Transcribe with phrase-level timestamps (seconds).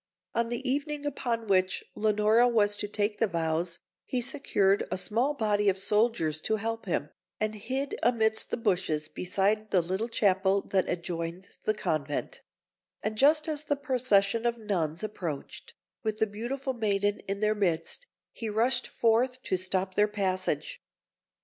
[0.33, 5.35] On the evening upon which Leonora was to take the vows, he secured a small
[5.35, 10.61] body of soldiers to help him, and hid amidst the bushes beside the little chapel
[10.63, 12.41] that adjoined the convent;
[13.03, 18.07] and just as the procession of nuns approached, with the beautiful maiden in their midst,
[18.31, 20.81] he rushed forth to stop their passage.